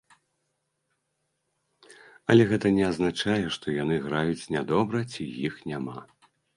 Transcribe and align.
Але 2.33 2.49
гэта 2.53 2.73
не 2.79 2.83
азначае, 2.91 3.39
што 3.59 3.65
яны 3.83 4.01
граюць 4.09 4.49
нядобра 4.57 4.99
ці 5.11 5.33
іх 5.49 5.65
няма. 5.73 5.97